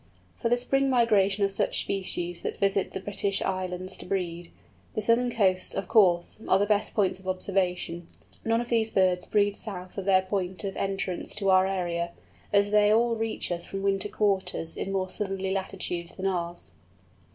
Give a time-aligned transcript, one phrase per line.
[0.35, 4.49] For the spring migration of such species that visit the British Islands to breed,
[4.95, 9.55] the southern coasts, of course, are the best points of observation—none of these birds breed
[9.55, 12.13] south of their point of entrance to our area,
[12.51, 16.71] as they all reach us from winter quarters in more southerly latitudes than ours.